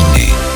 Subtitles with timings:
[0.00, 0.49] Dauphiné.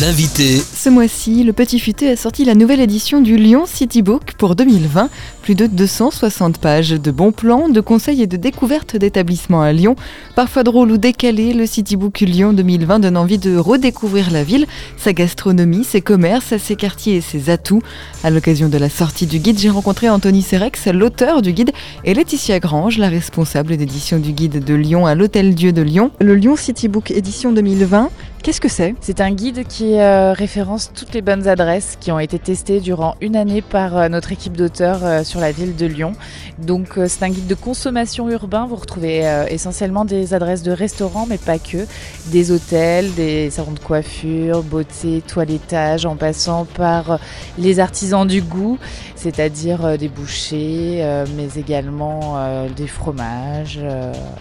[0.00, 0.58] L'invité.
[0.58, 4.54] Ce mois-ci, le Petit Futé a sorti la nouvelle édition du Lyon City Book pour
[4.54, 5.08] 2020.
[5.40, 9.96] Plus de 260 pages de bons plans, de conseils et de découvertes d'établissements à Lyon.
[10.34, 14.66] Parfois drôle ou décalé, le City Book Lyon 2020 donne envie de redécouvrir la ville,
[14.98, 17.80] sa gastronomie, ses commerces, ses quartiers et ses atouts.
[18.22, 21.72] À l'occasion de la sortie du guide, j'ai rencontré Anthony Serex, l'auteur du guide,
[22.04, 26.10] et Laetitia Grange, la responsable d'édition du guide de Lyon à l'Hôtel Dieu de Lyon.
[26.20, 28.10] Le Lyon City Book édition 2020,
[28.46, 32.20] Qu'est-ce que c'est C'est un guide qui euh, référence toutes les bonnes adresses qui ont
[32.20, 35.84] été testées durant une année par euh, notre équipe d'auteurs euh, sur la ville de
[35.84, 36.12] Lyon.
[36.56, 38.64] Donc c'est un guide de consommation urbain.
[38.66, 41.86] Vous retrouvez essentiellement des adresses de restaurants, mais pas que,
[42.26, 47.18] des hôtels, des salons de coiffure, beauté, toilettage, en passant par
[47.58, 48.78] les artisans du goût,
[49.26, 51.02] c'est-à-dire des bouchers,
[51.36, 52.38] mais également
[52.76, 53.80] des fromages,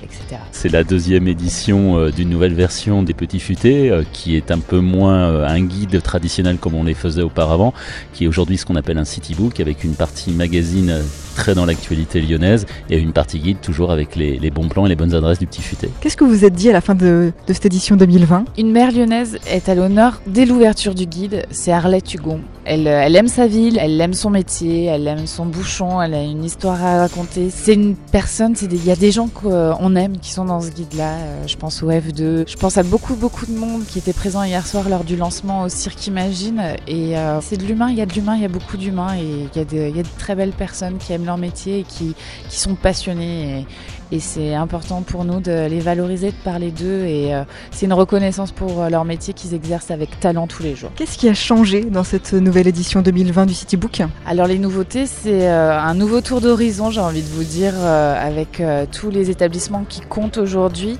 [0.03, 0.41] etc.
[0.52, 4.79] C'est la deuxième édition d'une nouvelle version des Petits Futés euh, qui est un peu
[4.79, 7.73] moins euh, un guide traditionnel comme on les faisait auparavant,
[8.13, 11.01] qui est aujourd'hui ce qu'on appelle un city book avec une partie magazine euh,
[11.35, 14.95] très dans l'actualité lyonnaise et une partie guide toujours avec les, bons plans et les
[14.95, 15.90] bonnes adresses du petit futé.
[16.01, 19.38] Qu'est-ce que vous êtes dit à la fin de, cette édition 2020 Une mère lyonnaise
[19.48, 22.40] est à l'honneur dès l'ouverture du guide, c'est Arlette Hugon.
[22.68, 26.24] Elle, elle, aime sa ville, elle aime son métier, elle aime son bouchon, elle a
[26.24, 27.52] une histoire à raconter.
[27.52, 31.46] C'est une personne, il y a des gens qu'on aime qui sont dans ce guide-là.
[31.46, 34.66] Je pense au F2, je pense à beaucoup beaucoup de monde qui était présent hier
[34.66, 36.76] soir lors du lancement au Cirque Imagine.
[36.88, 39.16] Et euh, c'est de l'humain, il y a de l'humain, il y a beaucoup d'humains
[39.16, 42.16] et il y, y, a de très belles personnes qui aiment leur métier et qui,
[42.50, 43.68] qui sont passionnées.
[44.11, 47.05] Et c'est important pour nous de les valoriser, de parler d'eux.
[47.05, 50.75] Et euh, c'est une reconnaissance pour euh, leur métier qu'ils exercent avec talent tous les
[50.75, 50.91] jours.
[50.95, 55.05] Qu'est-ce qui a changé dans cette nouvelle édition 2020 du City Book Alors les nouveautés,
[55.05, 58.61] c'est un nouveau tour d'horizon, j'ai envie de vous dire, avec
[58.91, 60.98] tous les établissements qui comptent aujourd'hui.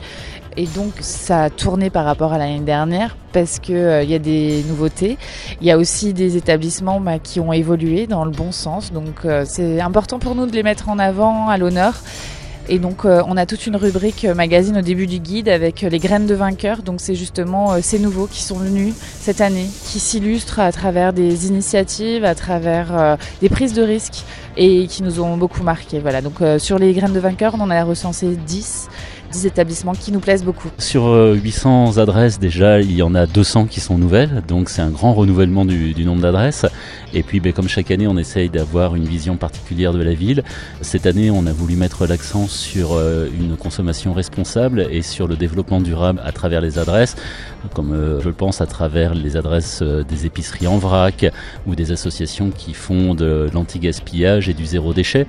[0.58, 4.20] Et donc ça a tourné par rapport à l'année dernière parce qu'il euh, y a
[4.20, 5.18] des nouveautés.
[5.60, 8.94] Il y a aussi des établissements bah, qui ont évolué dans le bon sens.
[8.94, 11.96] Donc euh, c'est important pour nous de les mettre en avant à l'honneur.
[12.68, 16.00] Et donc euh, on a toute une rubrique magazine au début du guide avec les
[16.00, 16.82] graines de vainqueurs.
[16.84, 21.48] Donc c'est justement ces nouveaux qui sont venus cette année, qui s'illustrent à travers des
[21.48, 24.24] initiatives, à travers des prises de risques
[24.58, 26.00] et qui nous ont beaucoup marqué.
[26.00, 26.22] Voilà.
[26.22, 28.90] Donc sur les graines de vainqueurs, on en a recensé 10
[29.44, 30.70] établissements qui nous plaisent beaucoup.
[30.78, 34.82] Sur 800 euh, adresses déjà, il y en a 200 qui sont nouvelles, donc c'est
[34.82, 36.66] un grand renouvellement du, nombre d'adresses.
[37.14, 40.44] Et puis ben, comme chaque année, on essaye d'avoir une vision particulière de la ville.
[40.82, 45.36] Cette année, on a voulu mettre l'accent sur euh, une consommation responsable et sur le
[45.36, 47.16] développement durable à travers les adresses,
[47.74, 51.26] comme euh, je le pense à travers les adresses des épiceries en vrac
[51.68, 55.28] ou des associations qui font de l'anti-gaspillage et du zéro déchet.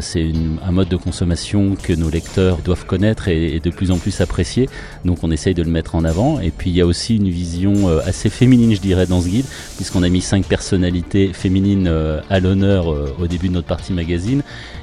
[0.00, 0.32] c'est
[0.66, 4.68] un mode de consommation que nos lecteurs doivent connaître et de plus en plus apprécié.
[5.04, 6.40] Donc on essaye de le mettre en avant.
[6.40, 9.28] Et puis il y a aussi une vision euh, assez féminine, je dirais, dans ce
[9.28, 9.46] guide,
[9.76, 13.92] puisqu'on a mis cinq personnalités féminines euh, à l'honneur euh, au début de notre partie
[13.92, 14.42] magazine.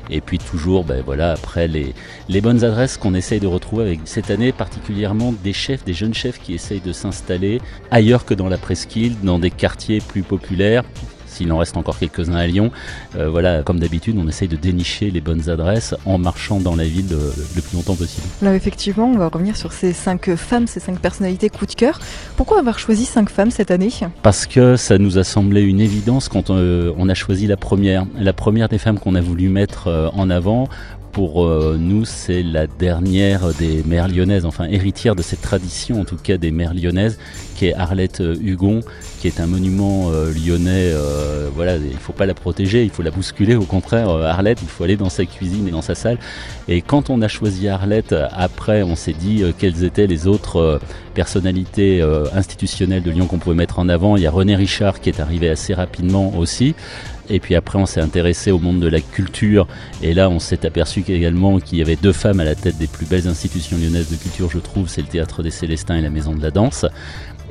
[0.09, 1.93] Et puis toujours, ben voilà, après les,
[2.27, 6.13] les bonnes adresses qu'on essaye de retrouver avec cette année particulièrement des chefs, des jeunes
[6.13, 10.83] chefs qui essayent de s'installer ailleurs que dans la presqu'île, dans des quartiers plus populaires
[11.31, 12.71] s'il en reste encore quelques-uns à Lyon.
[13.15, 16.85] Euh, voilà, comme d'habitude, on essaye de dénicher les bonnes adresses en marchant dans la
[16.85, 18.27] ville le, plus longtemps possible.
[18.41, 21.99] Là, effectivement, on va revenir sur ces cinq femmes, ces cinq personnalités coup de cœur.
[22.35, 23.89] Pourquoi avoir choisi cinq femmes cette année?
[24.23, 28.05] Parce que ça nous a semblé une évidence quand euh, on a choisi la première.
[28.17, 30.69] La première des femmes qu'on a voulu mettre euh, en avant
[31.11, 36.05] pour euh, nous, c'est la dernière des mères lyonnaises, enfin héritière de cette tradition, en
[36.05, 37.17] tout cas des mères lyonnaises,
[37.55, 38.81] qui est Arlette euh, Hugon,
[39.19, 40.93] qui est un monument euh, lyonnais.
[41.55, 43.55] voilà, il ne faut pas la protéger, il faut la bousculer.
[43.55, 46.17] Au contraire, Arlette, il faut aller dans sa cuisine et dans sa salle.
[46.67, 50.79] Et quand on a choisi Arlette, après, on s'est dit quelles étaient les autres
[51.13, 52.01] personnalités
[52.33, 54.15] institutionnelles de Lyon qu'on pouvait mettre en avant.
[54.15, 56.73] Il y a René Richard qui est arrivé assez rapidement aussi.
[57.31, 59.65] Et puis après, on s'est intéressé au monde de la culture.
[60.03, 62.87] Et là, on s'est aperçu également qu'il y avait deux femmes à la tête des
[62.87, 64.89] plus belles institutions lyonnaises de culture, je trouve.
[64.89, 66.85] C'est le Théâtre des Célestins et la Maison de la Danse.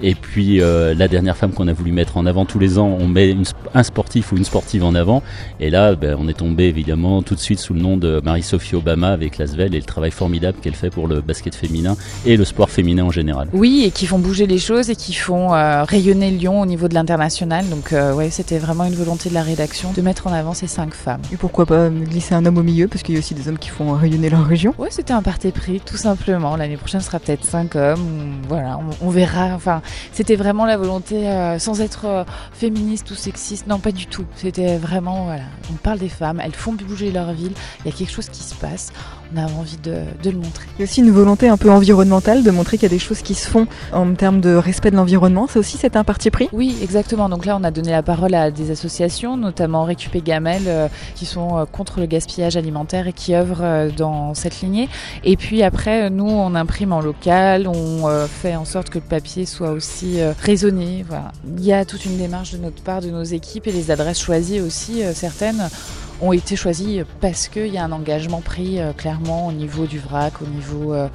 [0.02, 2.97] Et puis euh, la dernière femme qu'on a voulu mettre en avant tous les ans,
[2.99, 3.37] on met
[3.75, 5.23] un sportif ou une sportive en avant.
[5.61, 8.76] Et là, ben, on est tombé évidemment tout de suite sous le nom de Marie-Sophie
[8.76, 12.44] Obama avec l'Asvel et le travail formidable qu'elle fait pour le basket féminin et le
[12.44, 13.49] sport féminin en général.
[13.52, 16.88] Oui, et qui font bouger les choses et qui font euh, rayonner Lyon au niveau
[16.88, 17.69] de l'international.
[17.69, 20.67] Donc euh, ouais, c'était vraiment une volonté de la rédaction de mettre en avant ces
[20.67, 21.23] cinq femmes.
[21.32, 23.58] Et pourquoi pas glisser un homme au milieu parce qu'il y a aussi des hommes
[23.58, 24.75] qui font rayonner leur région.
[24.79, 26.56] Ouais, c'était un parti pris tout simplement.
[26.56, 28.00] L'année prochaine sera peut-être cinq hommes.
[28.49, 29.55] Voilà, on, on verra.
[29.55, 29.82] Enfin,
[30.13, 34.25] c'était vraiment la volonté, euh, sans être euh, féministe ou sexiste, non pas du tout.
[34.37, 37.97] C'était vraiment, voilà, on parle des femmes, elles font bouger leur ville, il y a
[37.97, 38.93] quelque chose qui se passe.
[39.35, 40.67] On a envie de, de, le montrer.
[40.79, 42.99] Il y a aussi une volonté un peu environnementale de montrer qu'il y a des
[42.99, 45.47] choses qui se font en termes de respect de l'environnement.
[45.47, 47.29] Ça aussi, c'est un parti pris Oui, exactement.
[47.29, 51.27] Donc là, on a donné la parole à des associations, notamment Récupé Gamel, euh, qui
[51.27, 54.88] sont euh, contre le gaspillage alimentaire et qui œuvrent euh, dans cette lignée.
[55.25, 59.47] Et puis après, nous, on imprime en local, on fait en sorte que le papier
[59.47, 61.05] soit aussi raisonné.
[61.09, 61.33] Voilà.
[61.56, 64.21] Il y a toute une démarche de notre part, de nos équipes et les adresses
[64.21, 65.69] choisies aussi, certaines
[66.21, 69.99] ont été choisis parce qu'il y a un engagement pris euh, clairement au niveau du
[69.99, 71.09] vrac, au niveau euh,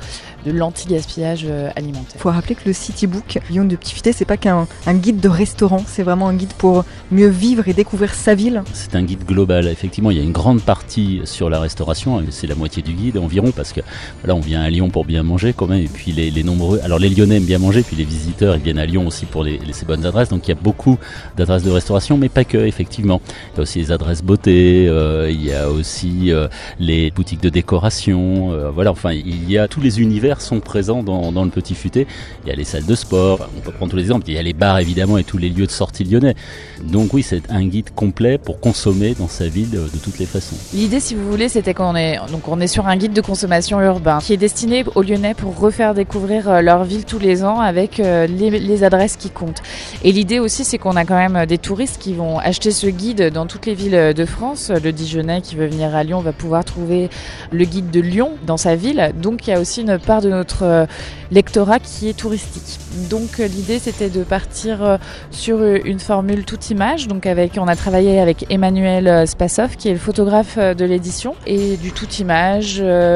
[0.45, 2.15] de l'anti-gaspillage euh, alimentaire.
[2.15, 5.29] Il faut rappeler que le City Book Lyon de Petit c'est pas qu'un guide de
[5.29, 8.63] restaurant, c'est vraiment un guide pour mieux vivre et découvrir sa ville.
[8.73, 9.67] C'est un guide global.
[9.67, 13.17] Effectivement, il y a une grande partie sur la restauration, c'est la moitié du guide
[13.17, 13.81] environ, parce que
[14.23, 16.79] là, on vient à Lyon pour bien manger quand même, et puis les, nombreux.
[16.83, 19.43] Alors les Lyonnais aiment bien manger, puis les visiteurs ils viennent à Lyon aussi pour
[19.43, 20.29] les, ces bonnes adresses.
[20.29, 20.97] Donc il y a beaucoup
[21.35, 22.57] d'adresses de restauration, mais pas que.
[22.57, 23.21] Effectivement,
[23.53, 24.87] il y a aussi les adresses beauté.
[24.95, 26.47] Euh, il y a aussi euh,
[26.79, 28.51] les boutiques de décoration.
[28.51, 32.07] Euh, voilà, enfin, il y a tous les univers sont présents dans, le Petit Futé.
[32.43, 34.25] Il y a les salles de sport, on peut prendre tous les exemples.
[34.27, 36.35] Il y a les bars évidemment et tous les lieux de sortie lyonnais.
[36.83, 40.55] Donc oui, c'est un guide complet pour consommer dans sa ville de, toutes les façons.
[40.73, 43.81] L'idée, si vous voulez, c'était qu'on est donc on est sur un guide de consommation
[43.81, 47.97] urbain qui est destiné aux Lyonnais pour refaire découvrir leur ville tous les ans avec
[47.97, 49.61] les adresses qui comptent.
[50.03, 53.31] Et l'idée aussi, c'est qu'on a quand même des touristes qui vont acheter ce guide
[53.33, 54.71] dans toutes les villes de France.
[54.85, 57.09] Le Dijonais qui veut venir à Lyon va pouvoir trouver
[57.51, 59.11] le guide de Lyon dans sa ville.
[59.19, 60.85] Donc il y a aussi une part de notre euh,
[61.31, 62.79] lectorat qui est touristique.
[63.09, 64.97] Donc euh, l'idée c'était de partir euh,
[65.31, 67.07] sur une formule toute image.
[67.07, 71.77] Donc avec, on a travaillé avec Emmanuel Spassov qui est le photographe de l'édition et
[71.77, 72.75] du tout image,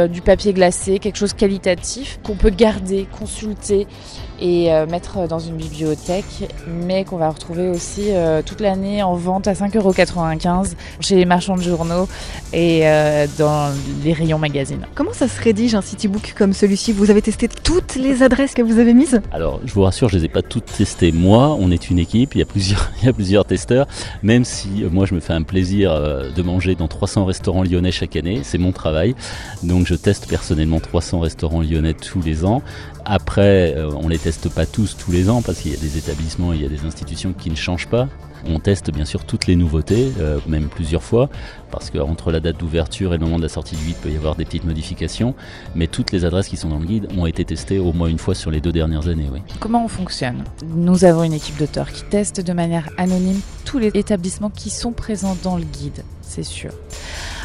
[0.09, 3.85] du papier glacé, quelque chose qualitatif qu'on peut garder, consulter
[4.41, 8.09] et mettre dans une bibliothèque, mais qu'on va retrouver aussi
[8.45, 12.07] toute l'année en vente à 5,95€ chez les marchands de journaux
[12.53, 13.71] et euh, dans
[14.03, 14.85] les rayons magazines.
[14.95, 16.91] Comment ça se rédige un citybook comme celui-ci?
[16.91, 19.21] Vous avez testé toutes les adresses que vous avez mises?
[19.31, 21.11] Alors, je vous rassure, je les ai pas toutes testées.
[21.11, 23.87] Moi, on est une équipe, il y a plusieurs, il y a plusieurs testeurs,
[24.23, 25.93] même si moi je me fais un plaisir
[26.35, 29.15] de manger dans 300 restaurants lyonnais chaque année, c'est mon travail.
[29.63, 32.61] Donc je teste personnellement 300 restaurants lyonnais tous les ans.
[33.05, 36.53] Après, on les teste pas tous tous les ans parce qu'il y a des établissements,
[36.53, 38.07] il y a des institutions qui ne changent pas.
[38.47, 41.29] On teste bien sûr toutes les nouveautés, euh, même plusieurs fois,
[41.71, 44.11] parce qu'entre la date d'ouverture et le moment de la sortie du guide, il peut
[44.11, 45.35] y avoir des petites modifications.
[45.75, 48.19] Mais toutes les adresses qui sont dans le guide ont été testées au moins une
[48.19, 49.29] fois sur les deux dernières années.
[49.31, 49.41] Oui.
[49.59, 50.43] Comment on fonctionne?
[50.75, 54.91] Nous avons une équipe d'auteurs qui teste de manière anonyme tous les établissements qui sont
[54.91, 56.71] présents dans le guide, c'est sûr.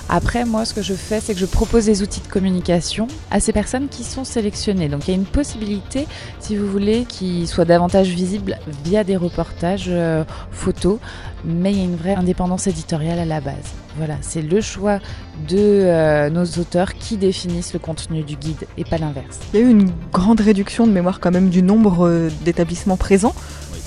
[0.09, 3.41] Après, moi, ce que je fais, c'est que je propose des outils de communication à
[3.41, 4.89] ces personnes qui sont sélectionnées.
[4.89, 6.07] Donc, il y a une possibilité,
[6.41, 10.99] si vous voulez, qu'ils soient davantage visibles via des reportages euh, photos,
[11.45, 13.75] mais il y a une vraie indépendance éditoriale à la base.
[13.97, 14.99] Voilà, c'est le choix
[15.49, 19.39] de euh, nos auteurs qui définissent le contenu du guide et pas l'inverse.
[19.53, 22.97] Il y a eu une grande réduction de mémoire quand même du nombre euh, d'établissements
[22.97, 23.35] présents.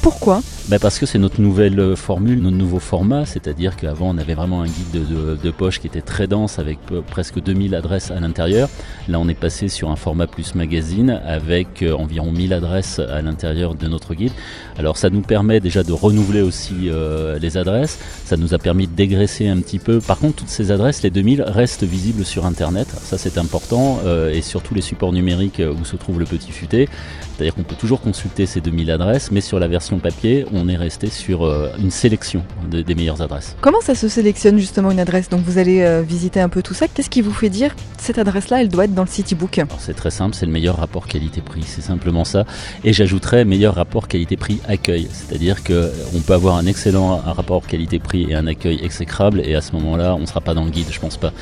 [0.02, 4.18] Pourquoi bah Parce que c'est notre nouvelle euh, formule, notre nouveau format, c'est-à-dire qu'avant on
[4.18, 6.78] avait vraiment un guide de, poche qui était très dense avec
[7.08, 8.70] presque 2000 adresses à l'intérieur.
[9.08, 13.22] Là on est passé sur un format plus magazine avec euh, environ 1000 adresses à
[13.22, 14.34] l'intérieur de notre guide.
[14.78, 18.88] Alors ça nous permet déjà de renouveler aussi euh, les adresses, ça nous a permis
[18.88, 20.00] de dégraisser un petit peu.
[20.00, 24.00] Par contre toutes ces adresses, les 2000, restent visibles sur Internet, ça c'est important,
[24.32, 26.90] et sur tous les supports numériques où se trouve le petit futé.
[27.36, 30.76] C'est-à-dire qu'on peut toujours consulter ces 2000 adresses, mais sur la version papier, on est
[30.76, 33.56] resté sur euh, une sélection des meilleures adresses.
[33.62, 35.30] Comment ça se sélectionne justement une adresse?
[35.30, 36.88] Donc vous allez euh, visiter un peu tout ça.
[36.88, 40.12] Qu'est-ce qui vous fait dire cette adresse-là, elle doit être dans le Citybook C'est très
[40.12, 42.46] simple, c'est le meilleur rapport qualité-prix, c'est simplement ça.
[42.84, 48.36] Et j'ajouterais meilleur rapport qualité-prix accueil, c'est-à-dire qu'on peut avoir un excellent rapport qualité-prix et
[48.36, 51.00] un accueil exécrable, et à ce moment-là, on ne sera pas dans le guide, je
[51.00, 51.34] pense pas.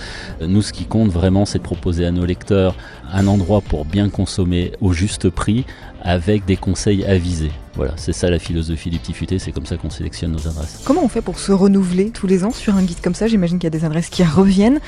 [0.42, 2.76] Nous, ce qui compte vraiment, c'est de proposer à nos lecteurs
[3.12, 5.66] un endroit pour bien consommer au juste prix
[6.02, 7.52] avec des conseils avisés.
[7.76, 10.82] Voilà, c'est ça la philosophie du petit futé, c'est comme ça qu'on sélectionne nos adresses.
[10.86, 13.28] Comment on fait pour se renouveler tous les ans sur un guide comme ça?
[13.28, 14.80] J'imagine qu'il y a des adresses qui reviennent.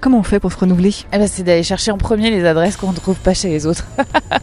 [0.00, 0.94] Comment on fait pour se renouveler?
[1.14, 3.66] Eh ben, C'est d'aller chercher en premier les adresses qu'on ne trouve pas chez les
[3.66, 3.86] autres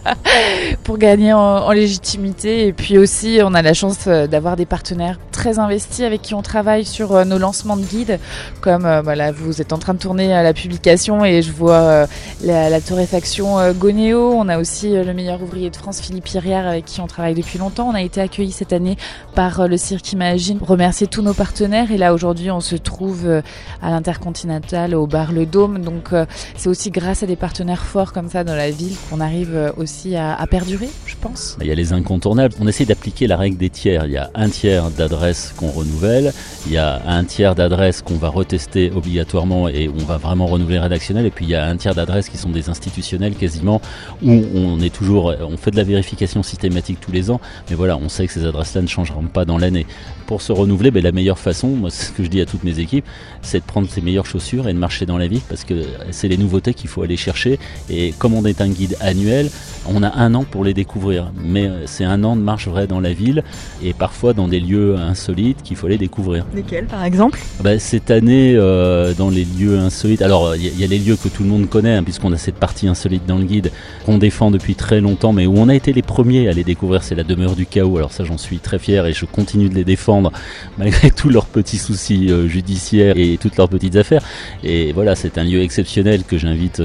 [0.83, 2.65] pour gagner en, légitimité.
[2.65, 6.33] Et puis aussi, on a la chance euh, d'avoir des partenaires très investis avec qui
[6.33, 8.19] on travaille sur euh, nos lancements de guides.
[8.61, 12.07] Comme euh, voilà, vous êtes en train de tourner la publication et je vois
[12.43, 14.33] la, torréfaction Gonéo.
[14.33, 17.59] On a aussi le meilleur ouvrier de France, Philippe Hirière, avec qui on travaille depuis
[17.59, 18.95] longtemps on a été accueillis cette année
[19.35, 20.59] par euh, le Cirque Imagine.
[20.61, 21.91] Remercier tous nos partenaires.
[21.91, 23.41] Et là, aujourd'hui, on se trouve euh,
[23.81, 25.79] à l'Intercontinental, au bar Le Dôme.
[25.79, 29.19] Donc, euh, c'est aussi grâce à des partenaires forts comme ça dans la ville qu'on
[29.19, 31.57] arrive aussi à, perdurer, je pense.
[31.61, 32.55] Il y a les incontournables.
[32.59, 34.05] On essaie d'appliquer la règle des tiers.
[34.05, 36.33] Il y a un tiers d'adresses qu'on renouvelle,
[36.65, 40.79] il y a un tiers d'adresses qu'on va retester obligatoirement et on va vraiment renouveler
[40.79, 43.81] rédactionnel, et puis il y a un tiers d'adresses qui sont des institutionnels quasiment,
[44.23, 47.39] où on est toujours, on fait de la vérification systématique tous les ans,
[47.81, 49.87] voilà, on sait que ces adresses-là ne changeront pas dans l'année.
[50.27, 52.63] Pour se renouveler, ben, la meilleure façon, moi, c'est ce que je dis à toutes
[52.63, 53.05] mes équipes,
[53.41, 56.27] c'est de prendre ses meilleures chaussures et de marcher dans la ville, parce que c'est
[56.27, 57.57] les nouveautés qu'il faut aller chercher,
[57.89, 59.49] et comme on est un guide annuel,
[59.89, 62.85] on a un an pour les découvrir, mais euh, c'est un an de marche vraie
[62.85, 63.43] dans la ville,
[63.83, 66.45] et parfois dans des lieux insolites qu'il faut aller découvrir.
[66.53, 67.39] Lesquels par exemple?
[67.63, 71.29] Ben, Cette année, euh, dans les lieux insolites, alors il y, a les lieux que
[71.29, 73.71] tout le monde connaît, hein, puisqu'on a cette partie insolite dans le guide,
[74.05, 77.01] qu'on défend depuis très longtemps, mais où on a été les premiers à les découvrir,
[77.01, 79.83] c'est la demeure du alors ça j'en suis très fier et je continue de les
[79.83, 80.31] défendre,
[80.77, 84.23] malgré tous leurs petits soucis euh, judiciaires et toutes leurs petites affaires,
[84.63, 86.81] et voilà, c'est un lieu exceptionnel que j'invite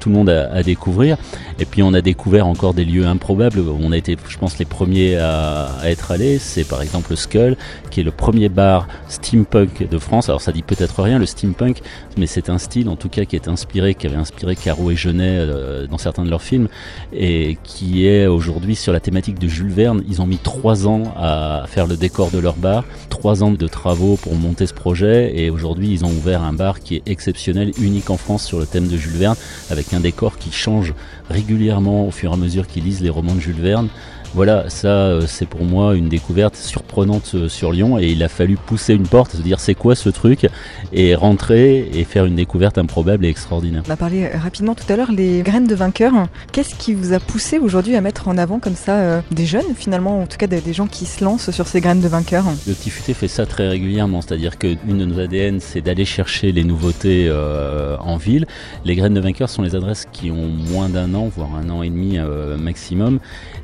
[0.00, 1.16] tout, le monde à, découvrir,
[1.58, 4.64] et puis on a découvert encore des lieux improbables, on a été je pense les
[4.64, 7.56] premiers à, être allés, c'est par exemple Skull,
[7.90, 10.28] qui est le premier bar steampunk de France.
[10.28, 11.80] Alors ça dit peut-être rien le steampunk,
[12.16, 14.96] mais c'est un style en tout cas qui est inspiré, qui avait inspiré Caro et
[14.96, 16.68] Genet euh, dans certains de leurs films,
[17.12, 20.02] et qui est aujourd'hui sur la thématique de Jules Verne.
[20.20, 24.16] Ont mis trois ans à faire le décor de leur bar, trois ans de travaux
[24.16, 28.10] pour monter ce projet, et aujourd'hui ils ont ouvert un bar qui est exceptionnel, unique
[28.10, 29.36] en France sur le thème de Jules Verne,
[29.70, 30.94] avec un décor qui change
[31.28, 33.88] régulièrement au fur et à mesure qu'ils lisent les romans de Jules Verne.
[34.32, 38.28] Voilà, ça euh, c'est pour moi une découverte surprenante euh, sur Lyon et il a
[38.28, 40.46] fallu pousser une porte, se dire c'est quoi ce truc
[40.92, 43.82] et rentrer et faire une découverte improbable et extraordinaire.
[43.88, 46.28] On a parlé euh, rapidement tout à l'heure les graines de vainqueurs.
[46.52, 50.22] Qu'est-ce qui vous a poussé aujourd'hui à mettre en avant comme ça des jeunes finalement,
[50.22, 52.44] en tout cas des, gens qui se lancent sur ces graines de vainqueurs?
[52.68, 56.52] Le petit futé fait ça très régulièrement, c'est-à-dire qu'une de nos ADN c'est d'aller chercher
[56.52, 57.30] les nouveautés
[57.98, 58.46] en ville.
[58.84, 61.82] Les graines de vainqueurs sont les adresses qui ont moins d'un an, voire un an
[61.82, 62.18] et demi
[62.58, 63.18] maximum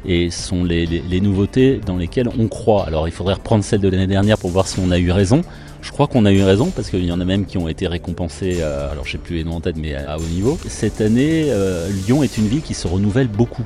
[0.06, 2.84] et sont les, nouveautés dans lesquelles on croit.
[2.86, 5.42] Alors il faudrait reprendre celle de l'année dernière pour voir si on a eu raison.
[5.82, 7.86] Je crois qu'on a eu raison parce qu'il y en a même qui ont été
[7.86, 10.58] récompensés, euh, alors je sais plus les noms en tête, mais à, haut niveau.
[10.66, 13.64] Cette année, euh, Lyon est une ville qui se renouvelle beaucoup.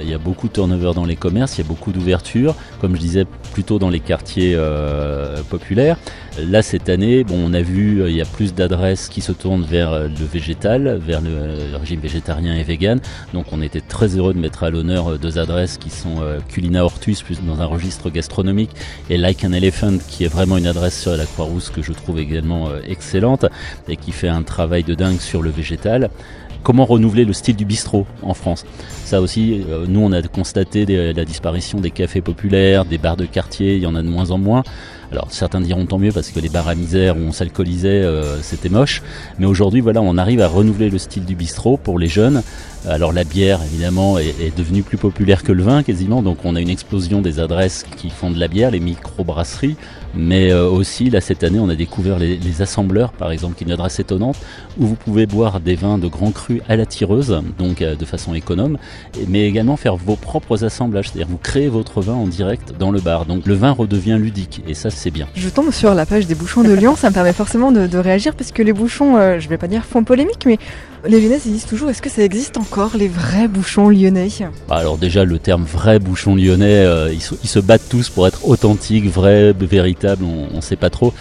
[0.00, 2.96] Il y a beaucoup de turnover dans les commerces, il y a beaucoup d'ouverture, comme
[2.96, 5.96] je disais, plutôt dans les quartiers euh, populaires.
[6.38, 9.30] Là, cette année, bon, on a vu, euh, il y a plus d'adresses qui se
[9.30, 13.00] tournent vers euh, le végétal, vers le, régime végétarien et vegan.
[13.32, 17.22] Donc, on était très heureux de mettre à l'honneur deux adresses qui sont Culina Hortus,
[17.22, 18.70] plus dans un registre gastronomique,
[19.10, 22.18] et Like an Elephant, qui est vraiment une adresse sur la Croix-Rousse que je trouve
[22.18, 23.46] également excellente
[23.88, 26.10] et qui fait un travail de dingue sur le végétal
[26.64, 28.66] comment renouveler le style du bistrot en France.
[29.04, 33.26] Ça aussi, euh, nous on a constaté la disparition des cafés populaires, des bars de
[33.26, 34.64] quartier, il y en a de moins en moins.
[35.14, 38.42] Alors certains diront tant mieux parce que les bars à misère où on s'alcoolisait, euh,
[38.42, 39.00] c'était moche.
[39.38, 42.42] Mais aujourd'hui, voilà, on arrive à renouveler le style du bistrot pour les jeunes.
[42.86, 46.20] Alors la bière, évidemment, est, devenue plus populaire que le vin quasiment.
[46.20, 49.76] Donc on a une explosion des adresses qui font de la bière, les micro-brasseries.
[50.16, 53.66] Mais euh, aussi, là, cette année, on a découvert les, assembleurs, par exemple, qui est
[53.66, 54.36] une adresse étonnante,
[54.78, 58.04] où vous pouvez boire des vins de grands crus à la tireuse, donc euh, de
[58.04, 58.78] façon économe,
[59.28, 61.08] mais également faire vos propres assemblages.
[61.08, 63.26] C'est-à-dire vous créez votre vin en direct dans le bar.
[63.26, 64.62] Donc le vin redevient ludique.
[64.68, 65.28] Et ça, bien.
[65.34, 68.34] Je tombe sur la page des bouchons de Lyon, ça me permet forcément de, réagir
[68.34, 70.58] parce que les bouchons, euh, je vais pas dire font polémique, mais
[71.06, 74.28] les Lyonnais ils disent toujours est-ce que ça existe encore les vrais bouchons lyonnais?
[74.68, 78.48] Bah, Alors déjà le terme vrai bouchon lyonnais, euh, ils, se battent tous pour être
[78.48, 81.14] authentiques, vrais, véritables, on, ne sait pas trop.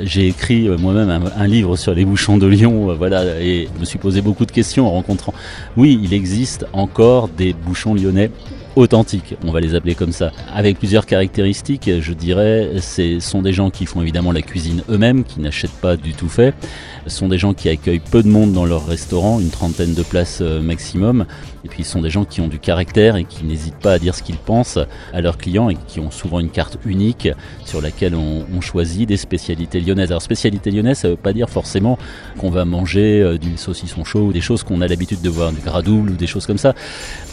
[0.00, 3.84] J'ai écrit euh, moi-même un, livre sur les bouchons de Lyon, voilà, et je me
[3.84, 5.34] suis posé beaucoup de questions en rencontrant.
[5.76, 8.30] Oui, il existe encore des bouchons lyonnais
[8.76, 13.52] authentiques, on va les appeler comme ça, avec plusieurs caractéristiques, je dirais, ce sont des
[13.52, 16.54] gens qui font évidemment la cuisine eux-mêmes, qui n'achètent pas du tout fait,
[17.06, 20.02] ce sont des gens qui accueillent peu de monde dans leur restaurant, une trentaine de
[20.02, 21.26] places euh, maximum,
[21.64, 23.98] et puis ce sont des gens qui ont du caractère et qui n'hésitent pas à
[23.98, 24.78] dire ce qu'ils pensent
[25.12, 27.28] à leurs clients et qui ont souvent une carte unique
[27.64, 30.10] sur laquelle on, choisit des spécialités lyonnaises.
[30.10, 31.98] Alors spécialité lyonnaise, ça veut pas dire forcément
[32.38, 35.52] qu'on va manger euh, du saucisson chaud ou des choses qu'on a l'habitude de voir,
[35.52, 36.74] du gras double ou des choses comme ça.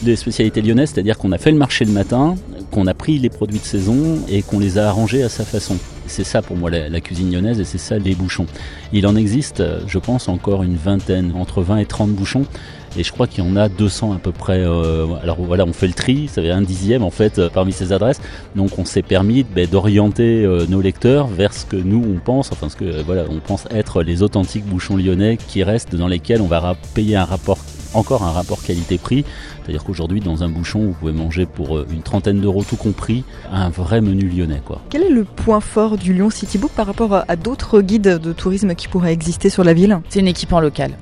[0.04, 2.36] Les spécialités lyonnaises, c'est-à-dire qu'on a fait le marché le matin,
[2.70, 5.76] qu'on a pris les produits de saison et qu'on les a arrangés à sa façon.
[6.06, 8.46] C'est ça pour moi la, cuisine lyonnaise et c'est ça les bouchons.
[8.92, 12.44] Il en existe, je pense, encore une vingtaine, entre 20 et 30 bouchons.
[12.96, 14.60] Et je crois qu'il y en a 200 à peu près.
[14.60, 17.72] Euh, alors voilà, on fait le tri, ça fait un dixième en fait euh, parmi
[17.72, 18.20] ces adresses.
[18.54, 22.52] Donc on s'est permis ben, d'orienter euh, nos lecteurs vers ce que nous on pense,
[22.52, 26.42] enfin ce que voilà, on pense être les authentiques bouchons lyonnais qui restent dans lesquels
[26.42, 27.58] on va payer un rapport
[27.94, 29.24] encore un rapport qualité-prix.
[29.62, 33.24] C'est-à-dire qu'aujourd'hui, dans un bouchon, vous pouvez manger pour euh, une trentaine d'euros tout compris
[33.50, 34.62] un vrai menu lyonnais.
[34.64, 34.80] Quoi.
[34.90, 38.32] Quel est le point fort du Lyon City Book par rapport à d'autres guides de
[38.32, 40.00] tourisme qui pourraient exister sur la ville?
[40.08, 40.92] C'est une équipe en local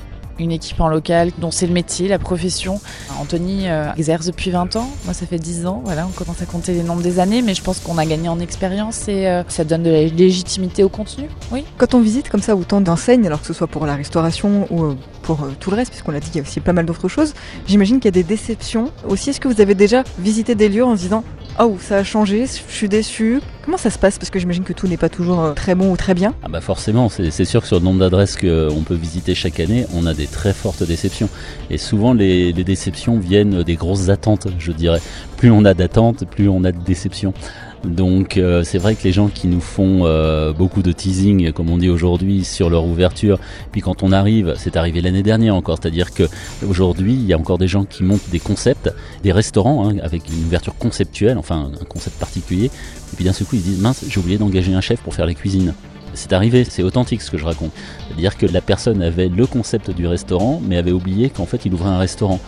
[0.41, 2.81] une équipe en local dont c'est le métier, la profession.
[3.21, 6.47] Anthony euh, exerce depuis 20 ans, moi ça fait 10 ans, voilà, on commence à
[6.47, 9.43] compter les nombres des années, mais je pense qu'on a gagné en expérience et euh,
[9.49, 11.65] ça donne de la légitimité au contenu, oui.
[11.79, 14.85] Quand on visite comme ça autant d'enseignes, alors que ce soit pour la restauration ou
[14.85, 17.09] euh, pour tout le reste, puisqu'on l'a dit, il y a aussi pas mal d'autres
[17.09, 17.35] choses,
[17.67, 18.91] j'imagine qu'il y a des déceptions.
[19.09, 21.25] Aussi, est-ce que vous avez déjà visité des lieux en se disant
[21.63, 23.39] Oh, ça a changé, je suis déçu.
[23.67, 24.19] Comment ça se passe?
[24.19, 26.35] Parce que j'imagine que tout n'est pas toujours très bon ou très bien.
[26.43, 29.85] Ah bah forcément, c'est sûr que sur le nombre d'adresses qu'on peut visiter chaque année,
[29.93, 31.29] on a des très fortes déceptions.
[31.69, 35.03] Et souvent, les, déceptions viennent des grosses attentes, je dirais.
[35.37, 37.35] Plus on a d'attentes, plus on a de déceptions.
[37.85, 41.71] Donc euh, c'est vrai que les gens qui nous font euh, beaucoup de teasing, comme
[41.71, 43.39] on dit aujourd'hui, sur leur ouverture,
[43.73, 46.25] puis quand on arrive, c'est arrivé l'année dernière encore, c'est-à-dire que
[46.69, 50.29] aujourd'hui il y a encore des gens qui montent des concepts, des restaurants hein, avec
[50.29, 54.05] une ouverture conceptuelle, enfin un concept particulier, et puis d'un seul coup ils disent mince
[54.07, 55.73] j'ai oublié d'engager un chef pour faire les cuisines.
[56.13, 57.71] C'est arrivé, c'est authentique ce que je raconte.
[58.09, 61.73] C'est-à-dire que la personne avait le concept du restaurant, mais avait oublié qu'en fait il
[61.73, 62.41] ouvrait un restaurant.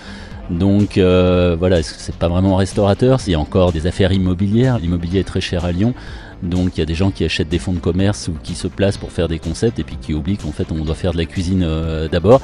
[0.51, 4.79] Donc euh, voilà, c'est pas vraiment restaurateur, il y a encore des affaires immobilières.
[4.79, 5.95] L'immobilier est très cher à Lyon.
[6.43, 8.67] Donc il y a des gens qui achètent des fonds de commerce ou qui se
[8.67, 11.19] placent pour faire des concepts et puis qui oublient qu'en fait on doit faire de
[11.19, 12.41] la cuisine euh, d'abord.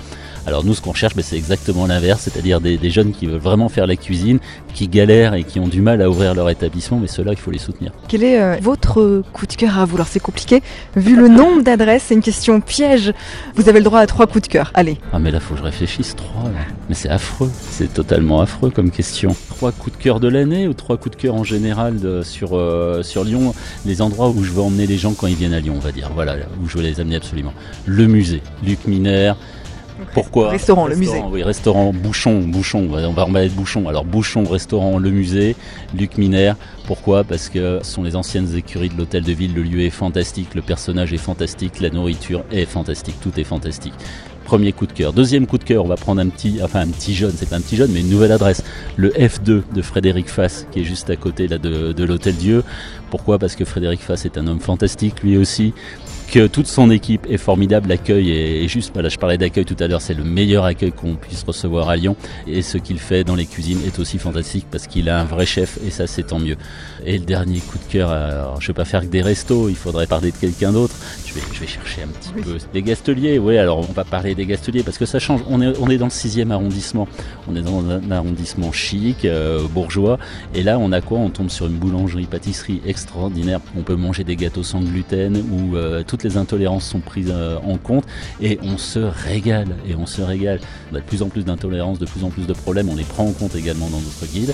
[0.47, 3.69] Alors nous ce qu'on cherche ben, c'est exactement l'inverse, c'est-à-dire des, jeunes qui veulent vraiment
[3.69, 4.39] faire la cuisine,
[4.73, 7.51] qui galèrent et qui ont du mal à ouvrir leur établissement, mais ceux-là il faut
[7.51, 7.93] les soutenir.
[8.07, 9.97] Quel est euh, votre coup de cœur à vous?
[9.97, 10.63] Alors c'est compliqué,
[10.97, 13.13] vu le nombre d'adresses, c'est une question piège.
[13.57, 14.99] Vous avez le droit à trois coups de cœur, allez.
[15.13, 16.51] Ah mais là faut que je réfléchisse, trois
[16.89, 19.35] Mais c'est affreux, c'est totalement affreux comme question.
[19.49, 23.03] Trois coups de cœur de l'année ou trois coups de cœur en général sur, euh,
[23.03, 23.55] sur Lyon?
[23.89, 25.91] Les endroits où je veux emmener les gens quand ils viennent à Lyon, on va
[25.91, 26.11] dire.
[26.15, 27.55] Voilà, où je veux les amener absolument.
[27.87, 29.33] Le musée, Luc Miner.
[30.15, 31.21] Pourquoi Restaurant, le musée.
[31.29, 32.89] Oui, restaurant, bouchon, bouchon.
[32.93, 33.89] On va remettre bouchon.
[33.89, 35.57] Alors bouchon, restaurant, le musée,
[35.93, 36.53] Luc Miner.
[36.87, 37.25] Pourquoi?
[37.25, 39.55] Parce que ce sont les anciennes écuries de l'hôtel de ville.
[39.55, 43.95] Le lieu est fantastique, le personnage est fantastique, la nourriture est fantastique, tout est fantastique.
[44.49, 45.13] Premier coup de cœur.
[45.13, 47.57] Deuxième coup de cœur, on va prendre un petit, enfin un petit jeune, c'est pas
[47.57, 48.65] un petit jeune, mais une nouvelle adresse.
[48.97, 52.65] Le F2 de Frédéric Fass, qui est juste à côté là, de, l'Hôtel Dieu.
[53.11, 53.39] Pourquoi?
[53.39, 55.75] Parce que Frédéric Fass est un homme fantastique, lui aussi
[56.31, 59.87] que toute son équipe est formidable, l'accueil est, juste, voilà, je parlais d'accueil tout à
[59.87, 63.35] l'heure, c'est le meilleur accueil qu'on puisse recevoir à Lyon et ce qu'il fait dans
[63.35, 66.39] les cuisines est aussi fantastique parce qu'il a un vrai chef et ça c'est tant
[66.39, 66.57] mieux.
[67.07, 70.07] Et le dernier coup de cœur, je vais pas faire que des restos, il faudrait
[70.07, 70.95] parler de quelqu'un d'autre,
[71.39, 72.59] vais, je vais chercher un petit peu.
[72.73, 75.79] Des gasteliers, oui alors on va parler des gasteliers parce que ça change, on est,
[75.81, 77.09] on est dans le sixième arrondissement,
[77.49, 80.19] on est dans un arrondissement chic, euh, bourgeois
[80.55, 81.19] et là on a quoi?
[81.19, 86.03] On tombe sur une boulangerie-pâtisserie extraordinaire, on peut manger des gâteaux sans gluten ou euh,
[86.07, 88.05] tout les intolérances sont prises euh, en compte
[88.41, 90.61] et on se régale et on se régale.
[90.93, 93.05] On a de plus en plus d'intolérances, de plus en plus de problèmes, on les
[93.05, 94.53] prend en compte également dans notre guide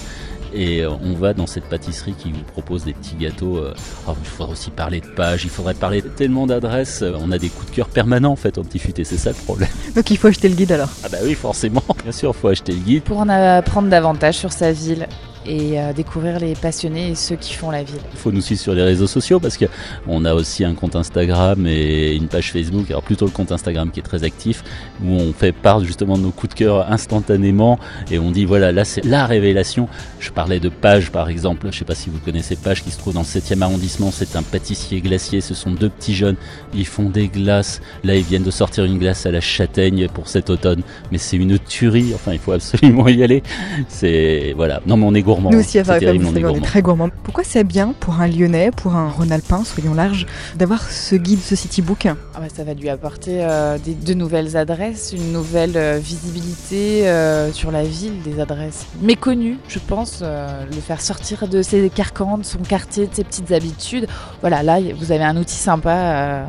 [0.54, 3.58] et euh, on va dans cette pâtisserie qui vous propose des petits gâteaux.
[3.58, 3.74] Euh,
[4.08, 7.04] oh, il faudrait aussi parler de pages, il faudrait parler tellement d'adresses.
[7.20, 9.36] On a des coups de cœur permanents en fait au petit futé, c'est ça le
[9.36, 9.68] problème.
[9.94, 12.48] Donc il faut acheter le guide alors Ah bah oui forcément, bien sûr, il faut
[12.48, 13.02] acheter le guide.
[13.02, 15.06] Pour en apprendre davantage sur sa ville
[15.46, 18.00] et euh, découvrir les passionnés et ceux qui font la ville.
[18.12, 21.66] Il faut nous suivre sur les réseaux sociaux parce qu'on a aussi un compte Instagram
[21.66, 24.62] et une page Facebook, alors plutôt le compte Instagram qui est très actif,
[25.02, 27.78] où on fait part justement de nos coups de cœur instantanément
[28.10, 29.88] et on dit voilà, là c'est la révélation.
[30.20, 32.90] Je parlais de Page par exemple, je ne sais pas si vous connaissez Page qui
[32.90, 36.36] se trouve dans le 7e arrondissement, c'est un pâtissier glacier, ce sont deux petits jeunes,
[36.74, 40.28] ils font des glaces, là ils viennent de sortir une glace à la châtaigne pour
[40.28, 43.42] cet automne, mais c'est une tuerie, enfin il faut absolument y aller.
[43.88, 47.08] C'est voilà, non mais on est nous aussi, à Paris, on, est très gourmand.
[47.22, 51.56] Pourquoi c'est bien pour un Lyonnais, pour un Rhône-Alpin, soyons larges, d'avoir ce guide, ce
[51.56, 55.76] city book ah bah, Ça va lui apporter euh, des, de nouvelles adresses, une nouvelle
[55.76, 61.62] euh, visibilité euh, sur la ville, des adresses méconnues, je pense, le faire sortir de
[61.62, 64.06] ses carcans, de son quartier, de ses petites habitudes.
[64.40, 66.46] Voilà, là, vous avez un outil sympa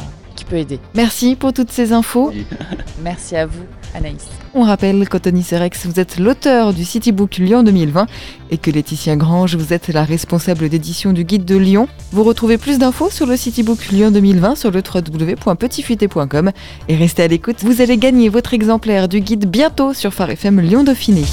[0.54, 0.80] aider.
[0.94, 2.32] Merci pour toutes ces infos.
[3.04, 3.64] Merci à vous.
[3.96, 4.28] Anaïs.
[4.54, 8.08] On rappelle qu'Anthony Serex, vous êtes l'auteur du Citybook Lyon 2020
[8.52, 11.88] et que Laetitia Grange, vous êtes la responsable d'édition du Guide de Lyon.
[12.12, 16.52] Vous retrouvez plus d'infos sur le Citybook Lyon 2020 sur le www.petitfuté.com
[16.88, 20.60] et restez à l'écoute, vous allez gagner votre exemplaire du guide bientôt sur Phare FM
[20.62, 21.24] Lyon Dauphiné.